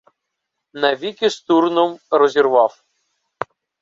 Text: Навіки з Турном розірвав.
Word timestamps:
Навіки 0.73 1.29
з 1.29 1.41
Турном 1.41 1.99
розірвав. 2.11 2.83